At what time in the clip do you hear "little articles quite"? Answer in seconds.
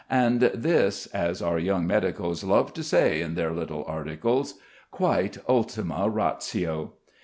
3.51-5.37